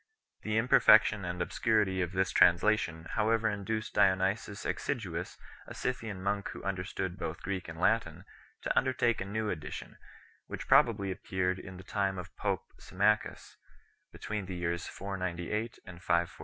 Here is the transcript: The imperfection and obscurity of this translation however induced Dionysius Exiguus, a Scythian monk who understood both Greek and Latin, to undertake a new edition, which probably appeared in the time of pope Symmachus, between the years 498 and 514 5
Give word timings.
The 0.41 0.57
imperfection 0.57 1.23
and 1.25 1.39
obscurity 1.43 2.01
of 2.01 2.11
this 2.11 2.31
translation 2.31 3.05
however 3.11 3.47
induced 3.47 3.93
Dionysius 3.93 4.65
Exiguus, 4.65 5.37
a 5.67 5.75
Scythian 5.75 6.23
monk 6.23 6.47
who 6.49 6.63
understood 6.63 7.19
both 7.19 7.43
Greek 7.43 7.67
and 7.67 7.79
Latin, 7.79 8.25
to 8.63 8.75
undertake 8.75 9.21
a 9.21 9.25
new 9.25 9.51
edition, 9.51 9.97
which 10.47 10.67
probably 10.67 11.11
appeared 11.11 11.59
in 11.59 11.77
the 11.77 11.83
time 11.83 12.17
of 12.17 12.35
pope 12.35 12.63
Symmachus, 12.79 13.57
between 14.11 14.47
the 14.47 14.55
years 14.55 14.87
498 14.87 15.77
and 15.85 16.01
514 16.01 16.25
5 16.25 16.37